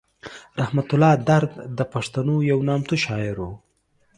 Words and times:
رحمت 0.59 0.89
الله 0.95 1.13
درد 1.29 1.51
د 1.77 1.79
پښتنو 1.93 2.35
یو 2.51 2.59
نامتو 2.67 2.95
شاعر 3.05 3.35
و. 3.45 3.49